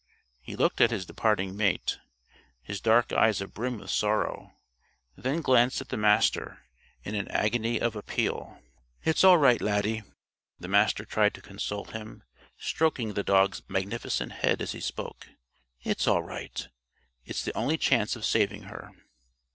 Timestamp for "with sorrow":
3.77-4.53